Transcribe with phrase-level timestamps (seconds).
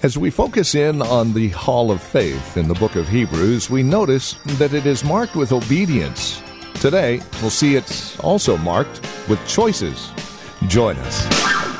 [0.00, 3.82] As we focus in on the Hall of Faith in the book of Hebrews, we
[3.82, 6.40] notice that it is marked with obedience.
[6.74, 10.12] Today, we'll see it's also marked with choices.
[10.68, 11.77] Join us.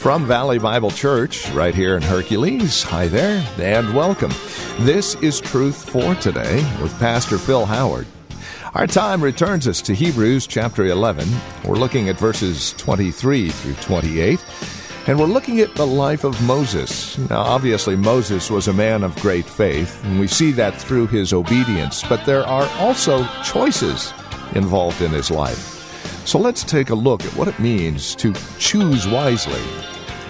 [0.00, 2.82] From Valley Bible Church, right here in Hercules.
[2.84, 4.32] Hi there, and welcome.
[4.78, 8.06] This is Truth for Today with Pastor Phil Howard.
[8.72, 11.28] Our time returns us to Hebrews chapter 11.
[11.66, 14.42] We're looking at verses 23 through 28.
[15.06, 17.18] And we're looking at the life of Moses.
[17.28, 21.34] Now, obviously, Moses was a man of great faith, and we see that through his
[21.34, 24.14] obedience, but there are also choices
[24.54, 25.76] involved in his life.
[26.26, 29.60] So let's take a look at what it means to choose wisely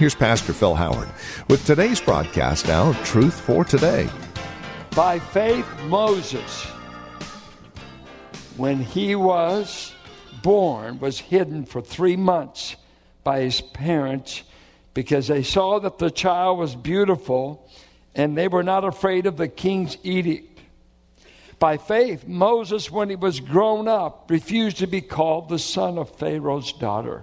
[0.01, 1.11] Here's Pastor Phil Howard
[1.51, 4.09] with today's broadcast now Truth for Today.
[4.97, 6.65] By faith, Moses,
[8.57, 9.93] when he was
[10.43, 12.77] born, was hidden for three months
[13.25, 14.43] by his parents
[14.95, 17.69] because they saw that the child was beautiful
[18.15, 20.61] and they were not afraid of the king's edict.
[21.59, 26.17] By faith, Moses, when he was grown up, refused to be called the son of
[26.17, 27.23] Pharaoh's daughter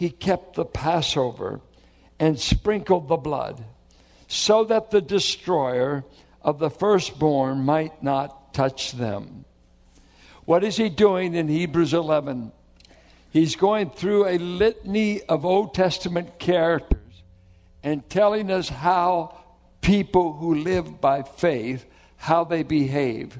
[0.00, 1.60] he kept the Passover
[2.18, 3.62] and sprinkled the blood
[4.28, 6.06] so that the destroyer
[6.40, 9.44] of the firstborn might not touch them.
[10.46, 12.50] What is he doing in Hebrews 11?
[13.30, 17.22] He's going through a litany of Old Testament characters
[17.82, 19.38] and telling us how
[19.82, 21.84] people who live by faith
[22.16, 23.38] how they behave.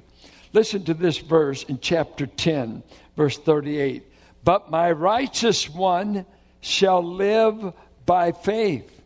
[0.53, 2.83] Listen to this verse in chapter 10,
[3.17, 4.03] verse 38.
[4.45, 6.27] But my righteous one
[6.61, 7.73] shall live
[8.07, 9.01] by faith.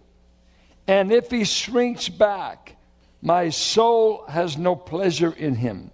[0.87, 2.77] And if he shrinks back,
[3.23, 5.91] my soul has no pleasure in him.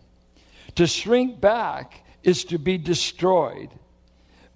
[0.76, 3.70] To shrink back is to be destroyed.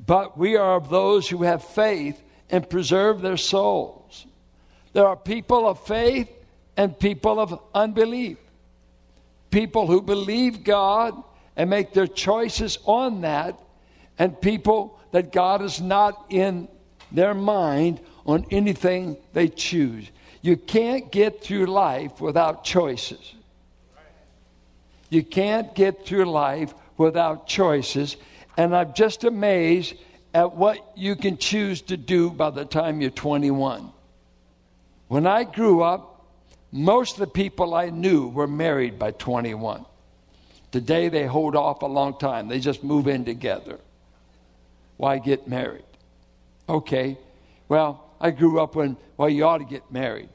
[0.04, 2.20] But we are of those who have faith
[2.50, 4.26] and preserve their souls.
[4.92, 6.28] There are people of faith
[6.76, 8.38] and people of unbelief.
[9.50, 11.14] People who believe God
[11.56, 13.60] and make their choices on that,
[14.18, 16.66] and people that God is not in
[17.14, 20.10] their mind on anything they choose.
[20.42, 23.34] You can't get through life without choices.
[25.08, 28.16] You can't get through life without choices.
[28.56, 29.94] And I'm just amazed
[30.34, 33.90] at what you can choose to do by the time you're 21.
[35.08, 36.26] When I grew up,
[36.72, 39.84] most of the people I knew were married by 21.
[40.72, 43.78] Today they hold off a long time, they just move in together.
[44.96, 45.84] Why get married?
[46.68, 47.18] Okay,
[47.68, 50.28] well, I grew up when, well, you ought to get married.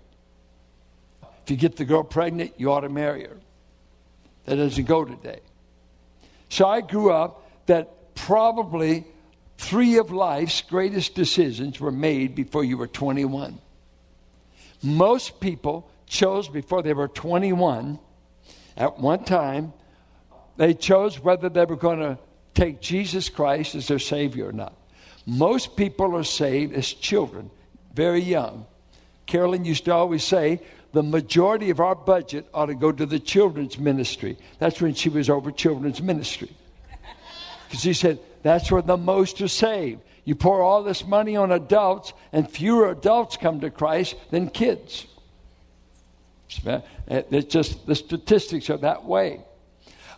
[1.44, 3.38] If you get the girl pregnant, you ought to marry her.
[4.46, 5.40] That doesn't go today.
[6.50, 9.06] So I grew up that probably
[9.58, 13.60] three of life's greatest decisions were made before you were 21.
[14.82, 18.00] Most people chose before they were 21
[18.78, 19.74] at one time,
[20.58, 22.18] they chose whether they were going to
[22.54, 24.74] take Jesus Christ as their Savior or not.
[25.30, 27.52] Most people are saved as children,
[27.94, 28.66] very young.
[29.28, 30.60] Carolyn used to always say,
[30.92, 34.38] the majority of our budget ought to go to the children's ministry.
[34.58, 36.52] That's when she was over children's ministry.
[37.68, 40.02] Because she said, that's where the most are saved.
[40.26, 45.06] You pour all this money on adults, and fewer adults come to Christ than kids.
[47.08, 49.42] It's just the statistics are that way.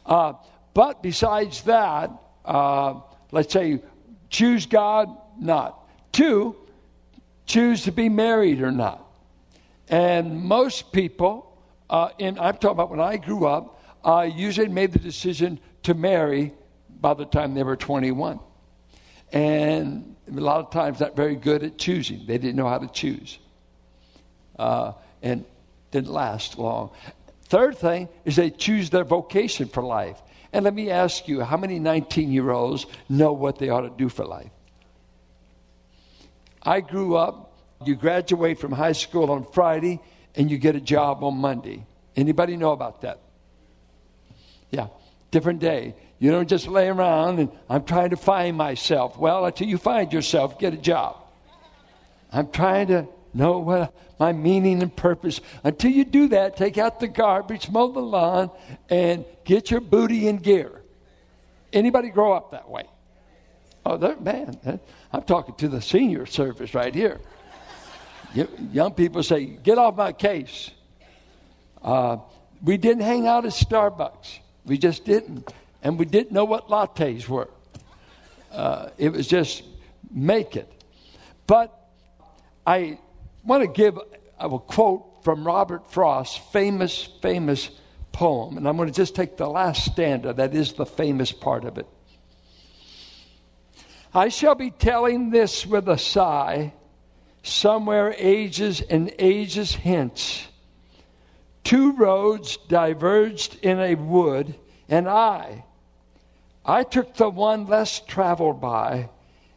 [0.05, 0.33] Uh,
[0.73, 2.11] but besides that,
[2.45, 3.81] uh, let's say
[4.31, 5.77] choose God, not.
[6.11, 6.55] Two,
[7.45, 9.05] choose to be married or not.
[9.89, 11.55] And most people,
[11.89, 16.53] uh, I'm talking about when I grew up, uh, usually made the decision to marry
[16.99, 18.39] by the time they were 21.
[19.33, 22.25] And a lot of times not very good at choosing.
[22.25, 23.37] They didn't know how to choose.
[24.57, 25.45] Uh, and
[25.91, 26.91] didn't last long.
[27.43, 30.21] Third thing is they choose their vocation for life.
[30.53, 33.89] And let me ask you, how many 19 year olds know what they ought to
[33.89, 34.51] do for life?
[36.63, 37.53] I grew up,
[37.85, 39.99] you graduate from high school on Friday
[40.35, 41.85] and you get a job on Monday.
[42.15, 43.19] Anybody know about that?
[44.69, 44.87] Yeah,
[45.31, 45.95] different day.
[46.19, 49.17] You don't just lay around and I'm trying to find myself.
[49.17, 51.17] Well, until you find yourself, get a job.
[52.31, 55.41] I'm trying to know what my meaning and purpose.
[55.63, 58.51] Until you do that, take out the garbage, mow the lawn,
[58.89, 60.81] and get your booty in gear.
[61.73, 62.83] Anybody grow up that way?
[63.85, 64.79] Oh, man,
[65.11, 67.19] I'm talking to the senior service right here.
[68.71, 70.71] Young people say, "Get off my case."
[71.81, 72.17] Uh,
[72.63, 74.39] we didn't hang out at Starbucks.
[74.65, 75.51] We just didn't
[75.83, 77.49] and we didn't know what lattes were.
[78.51, 79.63] Uh, it was just
[80.11, 80.71] make it.
[81.47, 81.75] But
[82.65, 82.99] I
[83.43, 83.97] want to give
[84.39, 87.69] a quote from Robert Frost's famous, famous
[88.11, 91.65] poem, and I'm going to just take the last stanza, that is the famous part
[91.65, 91.87] of it.
[94.13, 96.73] I shall be telling this with a sigh,
[97.43, 100.47] somewhere ages and ages hence.
[101.63, 104.55] Two roads diverged in a wood,
[104.89, 105.63] and I,
[106.65, 109.09] I took the one less traveled by,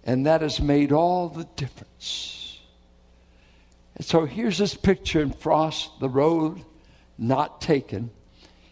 [0.05, 2.34] and that has made all the difference.
[3.97, 6.65] And so here's this picture in Frost, the road
[7.17, 8.11] not taken.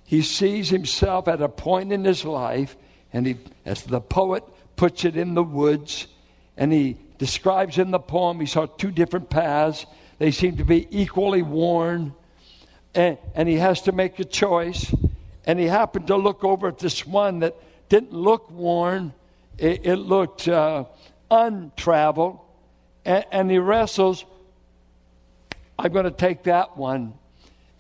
[0.05, 2.77] He sees himself at a point in his life,
[3.13, 4.45] and he, as the poet
[4.77, 6.07] puts it in the woods,
[6.57, 9.87] and he describes in the poem, he saw two different paths.
[10.19, 12.15] They seem to be equally worn,
[12.95, 14.93] and, and he has to make a choice.
[15.47, 17.57] And he happened to look over at this one that
[17.89, 19.13] didn't look worn,
[19.59, 20.85] it, it looked uh,
[21.31, 22.39] untraveled.
[23.05, 24.25] And, and he wrestles,
[25.79, 27.15] I'm going to take that one.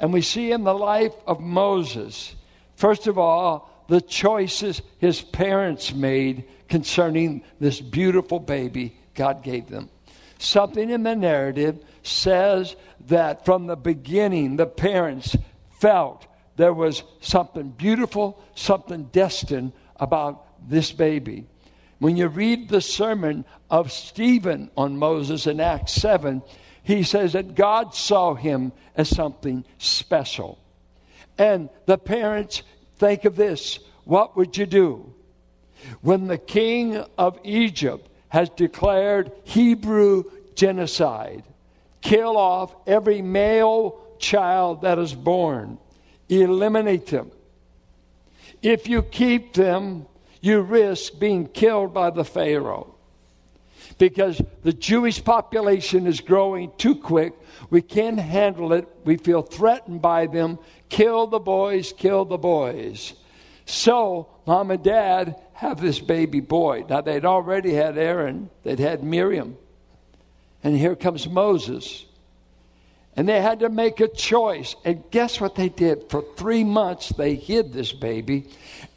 [0.01, 2.35] And we see in the life of Moses,
[2.77, 9.91] first of all, the choices his parents made concerning this beautiful baby God gave them.
[10.39, 12.75] Something in the narrative says
[13.07, 15.37] that from the beginning, the parents
[15.81, 21.47] felt there was something beautiful, something destined about this baby.
[21.99, 26.43] When you read the sermon of Stephen on Moses in Acts 7,
[26.83, 30.59] he says that God saw him as something special.
[31.39, 32.63] And the parents
[32.97, 35.15] think of this what would you do?
[36.01, 40.25] When the king of Egypt has declared Hebrew
[40.55, 41.45] genocide,
[42.01, 45.79] kill off every male child that is born,
[46.29, 47.31] eliminate them
[48.63, 50.07] if you keep them,
[50.41, 52.92] you risk being killed by the Pharaoh.
[53.99, 57.35] Because the Jewish population is growing too quick.
[57.71, 58.89] We can't handle it.
[59.05, 60.59] We feel threatened by them.
[60.89, 63.15] Kill the boys, kill the boys.
[63.67, 66.85] So, mom and dad have this baby boy.
[66.89, 69.57] Now, they'd already had Aaron, they'd had Miriam.
[70.65, 72.05] And here comes Moses.
[73.15, 74.75] And they had to make a choice.
[74.85, 76.09] And guess what they did?
[76.09, 78.47] For three months, they hid this baby.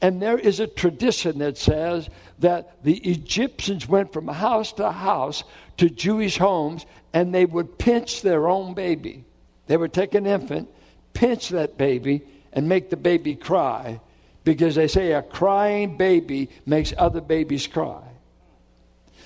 [0.02, 5.44] And there is a tradition that says that the Egyptians went from house to house
[5.78, 9.24] to Jewish homes and they would pinch their own baby.
[9.68, 10.70] They would take an infant,
[11.14, 12.22] pinch that baby,
[12.54, 14.00] and make the baby cry
[14.44, 18.04] because they say a crying baby makes other babies cry.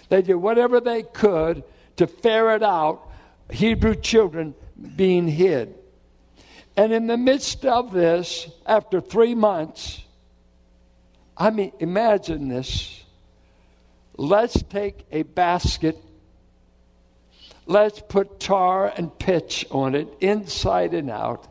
[0.07, 1.63] They did whatever they could
[1.97, 3.07] to ferret out
[3.51, 4.55] Hebrew children
[4.95, 5.75] being hid.
[6.77, 10.01] And in the midst of this, after three months,
[11.37, 12.98] I mean, imagine this.
[14.19, 15.97] Let's take a basket,
[17.65, 21.47] let's put tar and pitch on it, inside and out,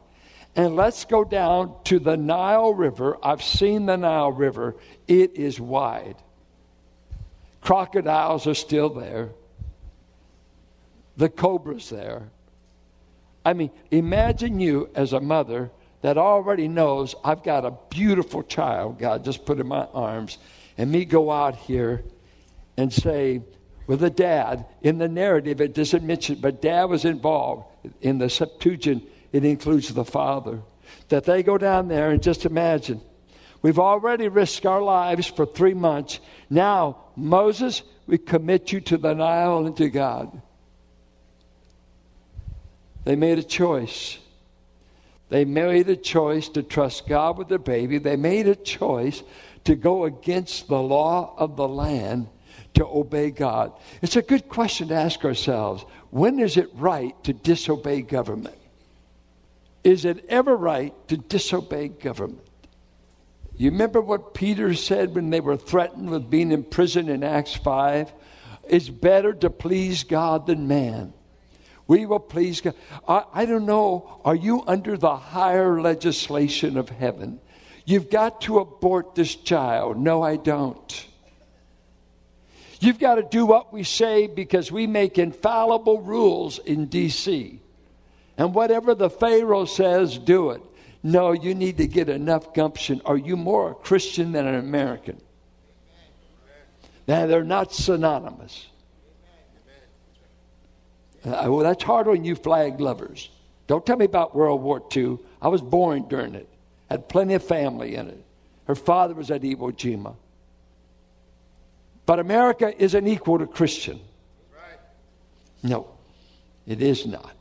[0.55, 3.17] and let's go down to the Nile River.
[3.23, 6.17] I've seen the Nile River, it is wide.
[7.63, 9.31] Crocodiles are still there,
[11.17, 12.29] the cobra's there.
[13.47, 15.71] I mean, imagine you as a mother
[16.03, 20.37] that already knows I've got a beautiful child God just put in my arms,
[20.77, 22.05] and me go out here
[22.78, 23.42] and say,
[23.88, 27.64] with a dad, in the narrative it doesn't mention, but dad was involved.
[28.00, 30.61] In the Septuagint, it includes the father.
[31.08, 33.00] That they go down there and just imagine.
[33.62, 36.20] We've already risked our lives for three months.
[36.49, 40.40] Now, Moses, we commit you to the Nile and to God.
[43.04, 44.18] They made a choice.
[45.30, 47.99] They made a choice to trust God with their baby.
[47.99, 49.25] They made a choice
[49.64, 52.28] to go against the law of the land
[52.75, 53.73] to obey God.
[54.03, 55.85] It's a good question to ask ourselves.
[56.11, 58.59] When is it right to disobey government?
[59.85, 62.47] Is it ever right to disobey government?
[63.57, 67.55] You remember what Peter said when they were threatened with being in prison in Acts
[67.55, 68.13] 5?
[68.69, 71.13] It's better to please God than man.
[71.89, 72.75] We will please God.
[73.09, 77.41] I, I don't know, are you under the higher legislation of heaven?
[77.85, 79.97] You've got to abort this child.
[79.97, 81.08] No, I don't.
[82.80, 87.61] You've got to do what we say because we make infallible rules in D.C.
[88.37, 90.62] And whatever the Pharaoh says, do it.
[91.02, 93.02] No, you need to get enough gumption.
[93.04, 95.20] Are you more a Christian than an American?
[97.08, 98.66] Now, they're not synonymous.
[101.25, 103.28] Uh, well, that's hard on you flag lovers.
[103.66, 105.18] Don't tell me about World War II.
[105.42, 106.49] I was born during it,
[106.88, 108.25] had plenty of family in it.
[108.66, 110.14] Her father was at Iwo Jima.
[112.09, 114.00] But America isn't equal to Christian.
[115.62, 115.88] No,
[116.67, 117.37] it is not.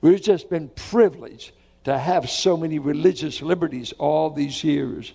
[0.00, 1.52] We've just been privileged
[1.84, 5.12] to have so many religious liberties all these years.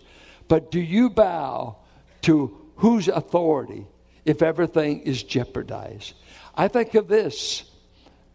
[0.48, 1.78] But do you bow
[2.22, 3.88] to whose authority
[4.26, 6.14] if everything is jeopardized?
[6.54, 7.64] I think of this.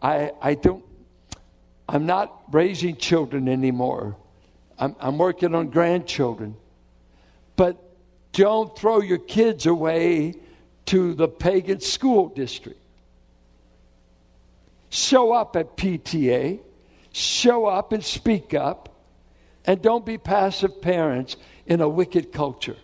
[0.02, 0.85] I, I don't,
[1.88, 4.16] I'm not raising children anymore.
[4.76, 6.57] I'm, I'm working on grandchildren.
[7.54, 7.91] But
[8.32, 10.34] don't throw your kids away
[10.86, 12.80] to the pagan school district.
[14.90, 16.60] Show up at PTA,
[17.12, 18.88] show up and speak up,
[19.64, 21.36] and don't be passive parents
[21.66, 22.76] in a wicked culture.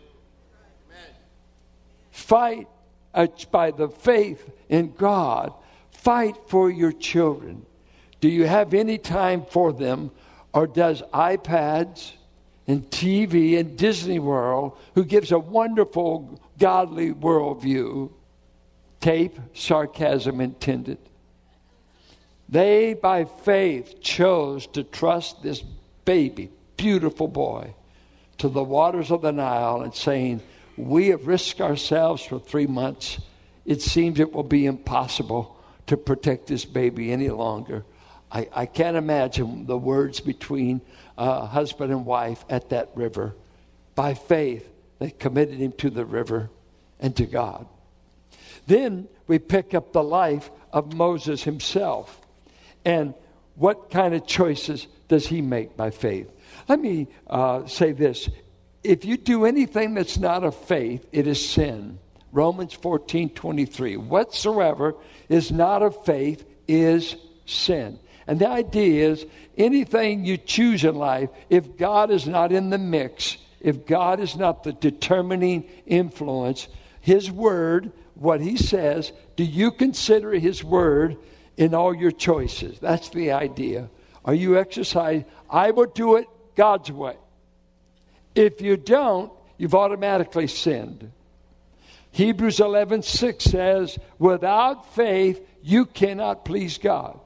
[2.10, 2.66] Fight
[3.14, 5.52] uh, by the faith in God.
[5.90, 7.64] Fight for your children.
[8.20, 10.10] Do you have any time for them,
[10.52, 12.12] or does iPads,
[12.68, 18.12] and TV and Disney World, who gives a wonderful godly worldview,
[19.00, 20.98] tape, sarcasm intended.
[22.48, 25.62] They, by faith, chose to trust this
[26.04, 27.74] baby, beautiful boy,
[28.38, 30.42] to the waters of the Nile and saying,
[30.76, 33.18] We have risked ourselves for three months.
[33.64, 35.56] It seems it will be impossible
[35.86, 37.84] to protect this baby any longer.
[38.30, 40.82] I, I can't imagine the words between
[41.18, 43.34] uh, husband and wife at that river.
[43.94, 44.66] By faith,
[45.00, 46.48] they committed him to the river
[47.00, 47.66] and to God.
[48.66, 52.20] Then we pick up the life of Moses himself.
[52.84, 53.14] And
[53.56, 56.30] what kind of choices does he make by faith?
[56.68, 58.28] Let me uh, say this.
[58.84, 61.98] If you do anything that's not of faith, it is sin.
[62.30, 63.96] Romans 14 23.
[63.96, 64.94] Whatsoever
[65.28, 67.98] is not of faith is sin.
[68.28, 69.24] And the idea is
[69.56, 74.36] anything you choose in life, if God is not in the mix, if God is
[74.36, 76.68] not the determining influence,
[77.00, 81.16] His Word, what He says, do you consider His Word
[81.56, 82.78] in all your choices?
[82.78, 83.88] That's the idea.
[84.26, 85.24] Are you exercising?
[85.48, 87.16] I will do it God's way.
[88.34, 91.10] If you don't, you've automatically sinned.
[92.10, 97.18] Hebrews 11 6 says, without faith, you cannot please God.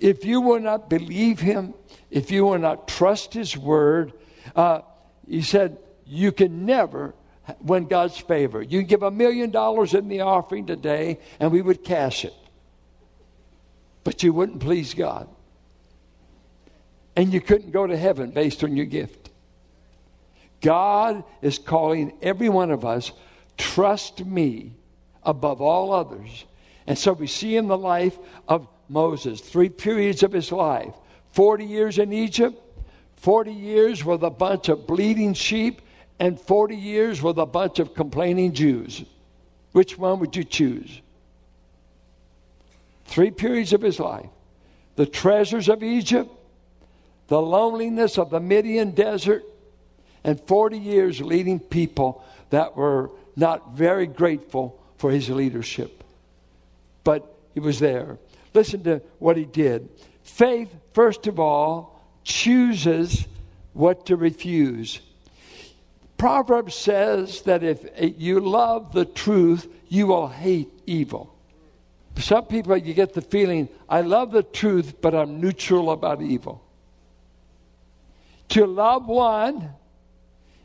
[0.00, 1.74] If you will not believe him,
[2.10, 4.12] if you will not trust his word,
[4.54, 4.80] uh,
[5.26, 7.14] he said, you can never
[7.60, 8.62] win God's favor.
[8.62, 12.34] You give a million dollars in the offering today and we would cash it.
[14.04, 15.28] But you wouldn't please God.
[17.16, 19.30] And you couldn't go to heaven based on your gift.
[20.60, 23.12] God is calling every one of us,
[23.56, 24.72] trust me
[25.22, 26.44] above all others.
[26.86, 30.94] And so we see in the life of Moses, three periods of his life
[31.32, 32.56] 40 years in Egypt,
[33.16, 35.82] 40 years with a bunch of bleeding sheep,
[36.18, 39.04] and 40 years with a bunch of complaining Jews.
[39.72, 41.00] Which one would you choose?
[43.04, 44.28] Three periods of his life
[44.96, 46.28] the treasures of Egypt,
[47.28, 49.44] the loneliness of the Midian desert,
[50.24, 56.02] and 40 years leading people that were not very grateful for his leadership.
[57.04, 58.18] But he was there.
[58.58, 59.88] Listen to what he did.
[60.24, 63.24] Faith, first of all, chooses
[63.72, 65.00] what to refuse.
[66.16, 67.86] Proverbs says that if
[68.18, 71.32] you love the truth, you will hate evil.
[72.16, 76.60] Some people, you get the feeling, I love the truth, but I'm neutral about evil.
[78.48, 79.70] To love one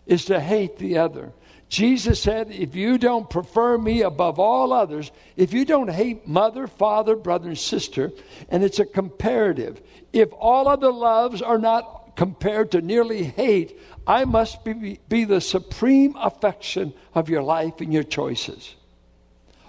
[0.07, 1.31] is to hate the other.
[1.73, 6.67] Jesus said, If you don't prefer me above all others, if you don't hate mother,
[6.67, 8.11] father, brother, and sister,
[8.49, 9.81] and it's a comparative,
[10.13, 15.41] if all other loves are not compared to nearly hate, I must be, be the
[15.41, 18.75] supreme affection of your life and your choices.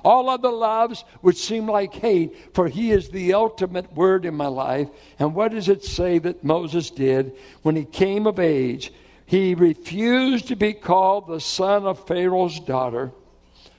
[0.04, 4.48] All other loves would seem like hate, for he is the ultimate word in my
[4.48, 4.90] life.
[5.18, 7.32] And what does it say that Moses did
[7.62, 8.92] when he came of age?
[9.26, 13.12] He refused to be called the son of Pharaoh's daughter.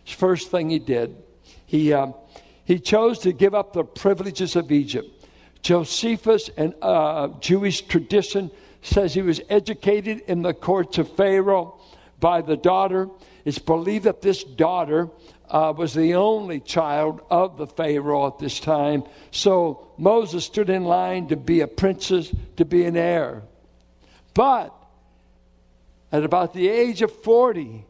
[0.05, 1.15] First thing he did,
[1.65, 2.07] he, uh,
[2.63, 5.07] he chose to give up the privileges of Egypt.
[5.61, 11.79] Josephus and uh, Jewish tradition says he was educated in the courts of Pharaoh
[12.19, 13.09] by the daughter.
[13.45, 15.09] It's believed that this daughter
[15.49, 19.03] uh, was the only child of the Pharaoh at this time.
[19.31, 23.43] So Moses stood in line to be a princess, to be an heir.
[24.33, 24.71] But
[26.15, 27.85] at about the age of 40,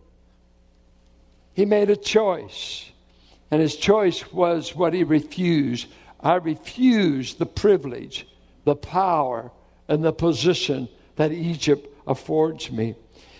[1.54, 2.90] he made a choice.
[3.52, 5.88] And his choice was what he refused.
[6.20, 8.28] I refuse the privilege,
[8.64, 9.52] the power,
[9.88, 12.96] and the position that Egypt affords me.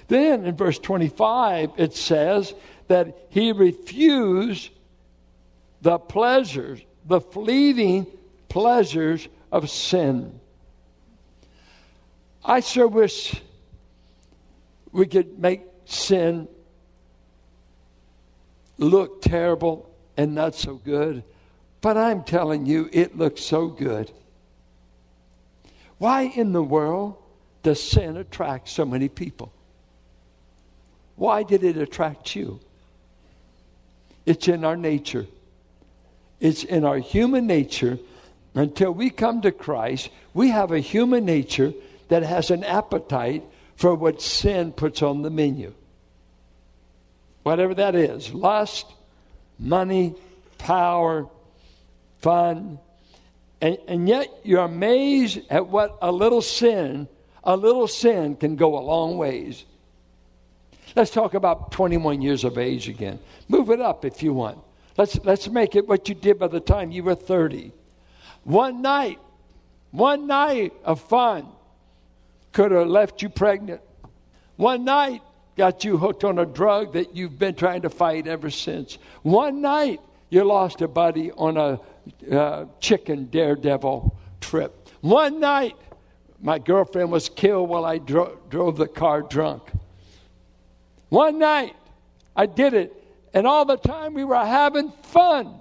[0.08, 2.54] Then in verse 25, it says
[2.88, 4.70] that he refused
[5.82, 8.06] the pleasures, the fleeting
[8.50, 10.40] pleasures of sin.
[12.44, 13.42] I sure wish
[14.96, 16.48] we could make sin
[18.78, 21.22] look terrible and not so good,
[21.82, 24.10] but I'm telling you, it looks so good.
[25.98, 27.18] Why in the world
[27.62, 29.52] does sin attract so many people?
[31.18, 32.62] Why did it attract you?
[34.26, 35.28] It's in our nature.
[36.40, 38.00] It's in our human nature.
[38.54, 41.74] Until we come to Christ, we have a human nature
[42.08, 43.44] that has an appetite
[43.76, 45.74] for what sin puts on the menu.
[47.44, 48.92] Whatever that is lust,
[49.60, 50.16] money,
[50.58, 51.28] power,
[52.20, 52.80] fun.
[53.62, 57.08] And, and yet you're amazed at what a little sin,
[57.44, 59.66] a little sin can go a long ways.
[60.96, 63.20] Let's talk about 21 years of age again.
[63.48, 64.60] Move it up if you want.
[64.98, 67.74] Let's, let's make it what you did by the time you were 30.
[68.44, 69.20] One night,
[69.92, 71.48] one night of fun
[72.56, 73.82] could have left you pregnant.
[74.56, 75.22] One night
[75.58, 78.98] got you hooked on a drug that you've been trying to fight ever since.
[79.24, 81.80] One night you lost a buddy on a
[82.34, 84.90] uh, chicken daredevil trip.
[85.02, 85.76] One night
[86.42, 89.64] my girlfriend was killed while I dro- drove the car drunk.
[91.10, 91.76] One night,
[92.38, 92.94] I did it,
[93.34, 95.60] and all the time we were having fun.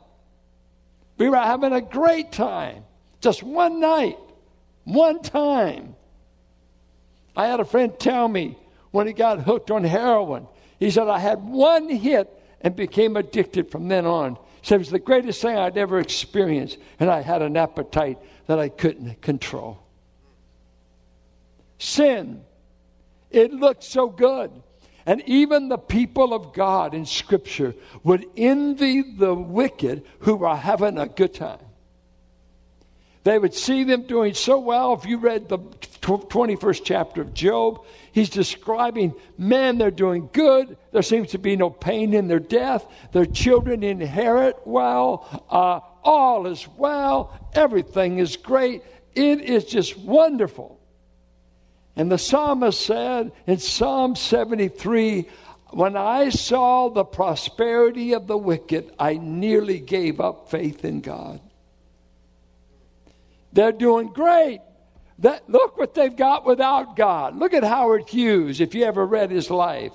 [1.19, 2.85] We were having a great time.
[3.21, 4.19] Just one night,
[4.85, 5.94] one time.
[7.37, 8.57] I had a friend tell me
[8.91, 10.47] when he got hooked on heroin,
[10.79, 14.37] he said, I had one hit and became addicted from then on.
[14.61, 18.19] He said, it was the greatest thing I'd ever experienced, and I had an appetite
[18.47, 19.79] that I couldn't control.
[21.79, 22.45] Sin,
[23.31, 24.51] it looked so good.
[25.07, 30.99] And even the people of God in Scripture would envy the wicked who were having
[30.99, 31.59] a good time.
[33.25, 34.93] They would see them doing so well.
[34.93, 37.81] If you read the 21st chapter of Job,
[38.13, 40.77] he's describing men, they're doing good.
[40.93, 42.87] There seems to be no pain in their death.
[43.13, 45.45] Their children inherit well.
[45.49, 47.33] Uh, all is well.
[47.55, 48.83] Everything is great.
[49.15, 50.79] It is just wonderful.
[51.97, 55.29] And the psalmist said in Psalm 73
[55.71, 61.41] When I saw the prosperity of the wicked, I nearly gave up faith in God.
[63.55, 64.61] They're doing great.
[65.21, 67.37] That, look what they've got without God.
[67.37, 69.93] Look at Howard Hughes, if you ever read his life.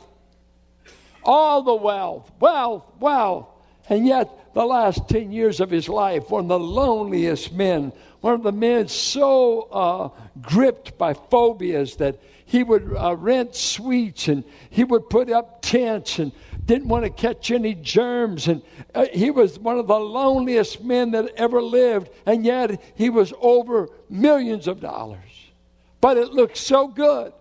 [1.23, 3.47] All the wealth, wealth, wealth.
[3.89, 7.91] And yet, the last 10 years of his life, one of the loneliest men
[8.21, 10.09] one of the men so uh,
[10.41, 16.19] gripped by phobias that he would uh, rent suites and he would put up tents
[16.19, 16.31] and
[16.69, 18.47] didn't want to catch any germs.
[18.47, 18.61] And
[18.93, 23.33] uh, he was one of the loneliest men that ever lived, and yet he was
[23.41, 25.17] over millions of dollars.
[25.99, 27.33] But it looked so good.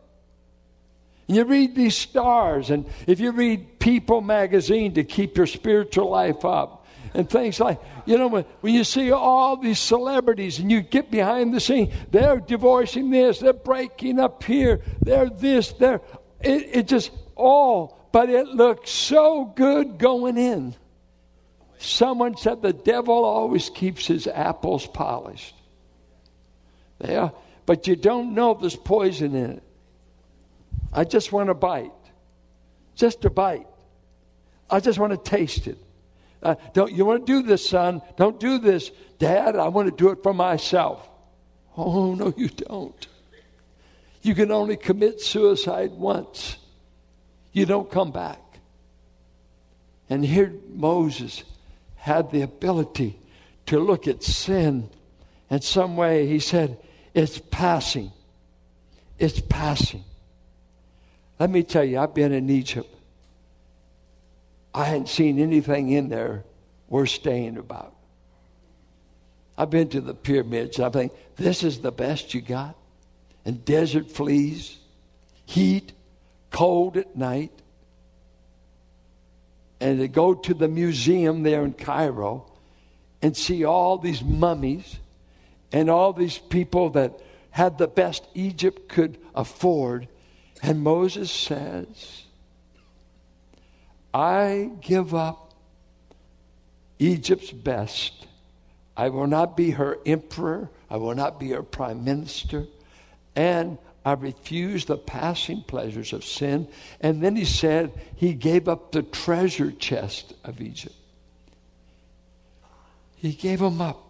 [1.26, 6.46] You read these stars, and if you read People magazine to keep your spiritual life
[6.46, 10.80] up, and things like, you know, when, when you see all these celebrities and you
[10.80, 16.00] get behind the scene, they're divorcing this, they're breaking up here, they're this, they're,
[16.40, 20.74] it, it just all, but it looks so good going in.
[21.78, 25.54] Someone said the devil always keeps his apples polished.
[27.00, 27.28] Yeah,
[27.64, 29.62] but you don't know there's poison in it.
[30.92, 31.92] I just want to bite.
[32.96, 33.68] Just a bite.
[34.68, 35.78] I just want to taste it.
[36.42, 38.02] Uh, don't you want to do this, son?
[38.16, 39.54] Don't do this, Dad.
[39.54, 41.08] I want to do it for myself.
[41.76, 43.06] Oh no, you don't.
[44.22, 46.56] You can only commit suicide once.
[47.58, 48.38] You don't come back.
[50.08, 51.42] And here Moses
[51.96, 53.18] had the ability
[53.66, 54.88] to look at sin
[55.50, 56.28] in some way.
[56.28, 56.78] He said,
[57.14, 58.12] It's passing.
[59.18, 60.04] It's passing.
[61.40, 62.94] Let me tell you, I've been in Egypt.
[64.72, 66.44] I hadn't seen anything in there
[66.88, 67.92] worth staying about.
[69.56, 70.78] I've been to the pyramids.
[70.78, 72.76] I think this is the best you got.
[73.44, 74.78] And desert fleas,
[75.44, 75.90] heat,
[76.50, 77.52] cold at night.
[79.80, 82.50] And to go to the museum there in Cairo
[83.22, 84.98] and see all these mummies
[85.72, 90.08] and all these people that had the best Egypt could afford.
[90.62, 92.24] And Moses says,
[94.12, 95.54] I give up
[96.98, 98.26] Egypt's best.
[98.96, 100.70] I will not be her emperor.
[100.90, 102.66] I will not be her prime minister.
[103.36, 106.68] And I refuse the passing pleasures of sin.
[107.00, 110.94] And then he said he gave up the treasure chest of Egypt.
[113.16, 114.04] He gave them up.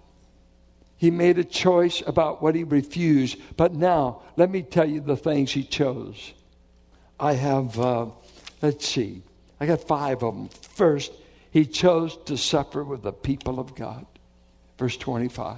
[0.99, 3.39] He made a choice about what he refused.
[3.57, 6.33] But now, let me tell you the things he chose.
[7.19, 8.07] I have, uh,
[8.61, 9.23] let's see,
[9.61, 10.49] I got five of them.
[10.49, 11.13] First,
[11.51, 14.07] he chose to suffer with the people of God.
[14.77, 15.57] Verse 25.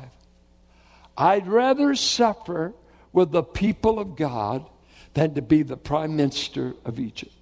[1.16, 2.72] I'd rather suffer
[3.12, 4.68] with the people of God
[5.14, 7.32] than to be the prime minister of Egypt.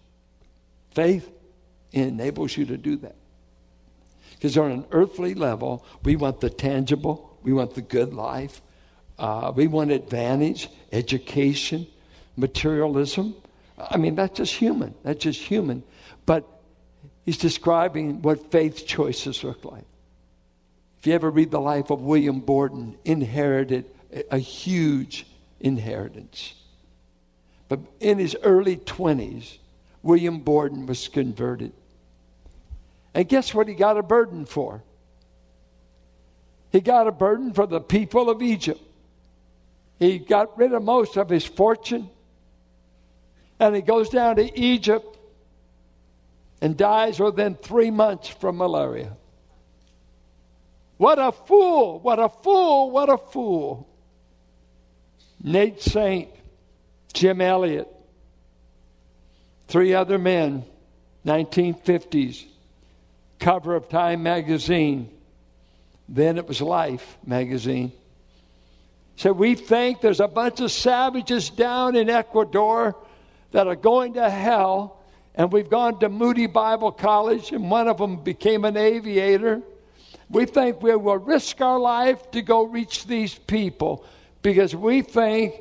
[0.91, 1.31] Faith
[1.93, 3.17] enables you to do that.
[4.33, 8.63] Because on an earthly level, we want the tangible, we want the good life,
[9.19, 11.87] uh, we want advantage, education,
[12.37, 13.35] materialism.
[13.79, 14.95] I mean, that's just human.
[15.03, 15.83] That's just human.
[16.25, 16.47] But
[17.25, 19.85] he's describing what faith choices look like.
[21.01, 23.87] If you ever read the life of William Borden, inherited
[24.31, 25.27] a huge
[25.61, 26.55] inheritance.
[27.69, 29.59] But in his early 20s,
[30.03, 31.73] William Borden was converted.
[33.15, 34.83] And guess what he got a burden for?
[36.71, 38.81] He got a burden for the people of Egypt.
[39.99, 42.09] He got rid of most of his fortune.
[43.59, 45.19] And he goes down to Egypt
[46.61, 49.17] and dies within three months from malaria.
[50.97, 52.01] What a fool!
[52.01, 52.91] What a fool!
[52.91, 53.88] What a fool!
[55.43, 56.29] Nate Saint,
[57.13, 57.89] Jim Elliot,
[59.69, 60.65] three other men,
[61.25, 62.45] 1950s,
[63.39, 65.11] cover of Time magazine.
[66.09, 67.93] Then it was Life magazine.
[69.17, 72.97] So we think there's a bunch of savages down in Ecuador
[73.53, 75.01] that are going to hell,
[75.35, 79.63] and we've gone to Moody Bible College, and one of them became an aviator.
[80.31, 84.05] We think we will risk our life to go reach these people
[84.43, 85.55] because we think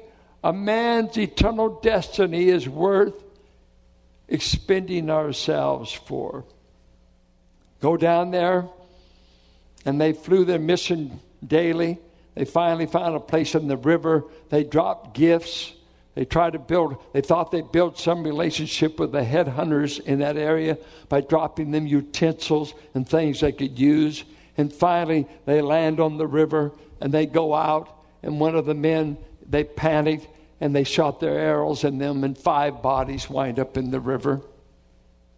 [0.43, 3.23] a man's eternal destiny is worth
[4.27, 6.45] expending ourselves for.
[7.81, 8.67] Go down there,
[9.85, 11.99] and they flew their mission daily.
[12.35, 14.25] They finally found a place in the river.
[14.49, 15.73] They dropped gifts.
[16.15, 20.35] They tried to build, they thought they'd build some relationship with the headhunters in that
[20.35, 24.23] area by dropping them utensils and things they could use.
[24.57, 27.96] And finally, they land on the river and they go out
[28.27, 29.17] and one of the men,
[29.49, 30.27] they panicked
[30.59, 34.41] and they shot their arrows in them, and five bodies wind up in the river.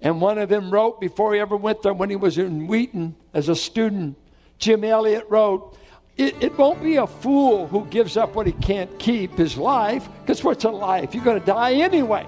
[0.02, 3.15] And one of them wrote before he ever went there when he was in Wheaton
[3.34, 4.17] as a student.
[4.58, 5.78] Jim Elliot wrote,
[6.17, 10.08] it, it won't be a fool who gives up what he can't keep, his life,
[10.21, 11.13] because what's a life?
[11.13, 12.25] You're going to die anyway.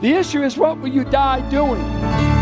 [0.00, 2.33] The issue is what will you die doing?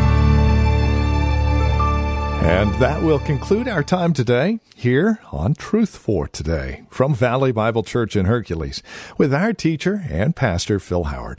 [2.42, 7.85] And that will conclude our time today here on Truth for Today from Valley Bible
[7.85, 8.83] Church in Hercules
[9.16, 11.38] with our teacher and pastor Phil Howard.